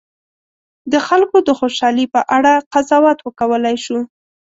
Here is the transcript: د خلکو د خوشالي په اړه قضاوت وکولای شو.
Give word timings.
د 0.91 0.93
خلکو 1.07 1.37
د 1.47 1.49
خوشالي 1.59 2.05
په 2.13 2.21
اړه 2.35 2.53
قضاوت 2.73 3.19
وکولای 3.27 3.75
شو. 3.85 3.99